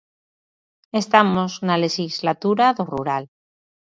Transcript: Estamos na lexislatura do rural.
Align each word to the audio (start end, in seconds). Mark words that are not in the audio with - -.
Estamos 1.01 1.51
na 1.67 1.75
lexislatura 1.83 2.65
do 2.77 2.83
rural. 2.93 3.23